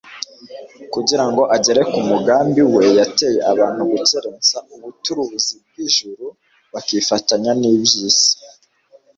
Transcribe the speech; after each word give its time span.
Kugira 0.93 1.23
ngo 1.29 1.41
agere 1.55 1.81
ku 1.91 1.99
mugambi 2.09 2.61
we 2.73 2.83
yateye 2.97 3.39
abantu 3.51 3.81
gukerensa 3.91 4.57
ubuturuzi 4.75 5.55
bw'ijuru 5.67 6.25
bakifatanya 6.73 7.51
n'iby'isi. 7.59 8.29